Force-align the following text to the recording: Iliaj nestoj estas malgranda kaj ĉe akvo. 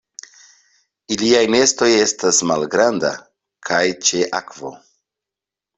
Iliaj 1.15 1.43
nestoj 1.55 1.91
estas 2.07 2.41
malgranda 2.53 3.15
kaj 3.71 3.85
ĉe 4.11 4.29
akvo. 4.43 4.79